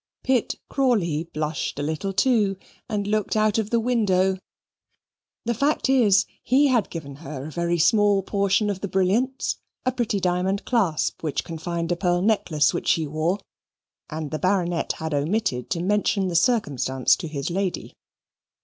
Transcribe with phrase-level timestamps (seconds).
[0.23, 2.57] Pitt Crawley blushed a little too,
[2.89, 4.39] and looked out of window.
[5.45, 9.91] The fact is, he had given her a very small portion of the brilliants; a
[9.91, 13.41] pretty diamond clasp, which confined a pearl necklace which she wore
[14.09, 17.93] and the Baronet had omitted to mention the circumstance to his lady.